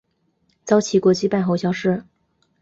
[0.65, 2.03] 遭齐国击败后消失。